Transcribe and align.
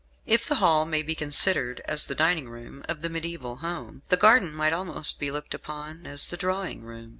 If 0.25 0.47
the 0.47 0.55
hall 0.55 0.85
may 0.87 1.03
be 1.03 1.13
considered 1.13 1.79
as 1.85 2.07
the 2.07 2.15
dining 2.15 2.49
room 2.49 2.83
of 2.89 3.01
the 3.03 3.09
mediaeval 3.09 3.57
home, 3.57 4.01
the 4.07 4.17
garden 4.17 4.51
might 4.51 4.73
almost 4.73 5.19
be 5.19 5.29
looked 5.29 5.53
upon 5.53 6.07
as 6.07 6.25
the 6.25 6.37
drawing 6.37 6.83
room. 6.83 7.09